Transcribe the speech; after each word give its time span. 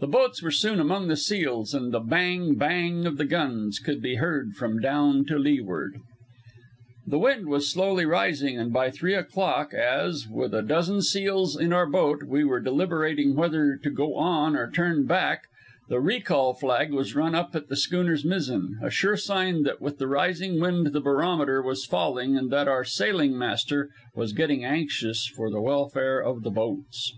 The 0.00 0.08
boats 0.08 0.42
were 0.42 0.50
soon 0.50 0.80
among 0.80 1.06
the 1.06 1.16
seals, 1.16 1.72
and 1.72 1.92
the 1.94 2.00
bang! 2.00 2.56
bang! 2.56 3.06
of 3.06 3.16
the 3.16 3.24
guns 3.24 3.78
could 3.78 4.02
be 4.02 4.16
heard 4.16 4.54
from 4.54 4.80
down 4.80 5.24
to 5.26 5.38
leeward. 5.38 5.94
The 7.06 7.20
wind 7.20 7.46
was 7.46 7.70
slowly 7.70 8.04
rising, 8.04 8.58
and 8.58 8.72
by 8.72 8.90
three 8.90 9.14
o'clock 9.14 9.72
as, 9.72 10.26
with 10.28 10.52
a 10.52 10.62
dozen 10.62 11.00
seals 11.00 11.56
in 11.56 11.72
our 11.72 11.86
boat, 11.86 12.24
we 12.24 12.42
were 12.42 12.58
deliberating 12.58 13.36
whether 13.36 13.76
to 13.80 13.88
go 13.88 14.16
on 14.16 14.56
or 14.56 14.68
turn 14.68 15.06
back, 15.06 15.42
the 15.88 16.00
recall 16.00 16.54
flag 16.54 16.90
was 16.92 17.14
run 17.14 17.36
up 17.36 17.54
at 17.54 17.68
the 17.68 17.76
schooner's 17.76 18.24
mizzen 18.24 18.80
a 18.82 18.90
sure 18.90 19.16
sign 19.16 19.62
that 19.62 19.80
with 19.80 19.98
the 19.98 20.08
rising 20.08 20.60
wind 20.60 20.88
the 20.88 21.00
barometer 21.00 21.62
was 21.62 21.86
falling 21.86 22.36
and 22.36 22.50
that 22.50 22.66
our 22.66 22.82
sailing 22.84 23.38
master 23.38 23.90
was 24.16 24.32
getting 24.32 24.64
anxious 24.64 25.24
for 25.36 25.52
the 25.52 25.62
welfare 25.62 26.18
of 26.20 26.42
the 26.42 26.50
boats. 26.50 27.12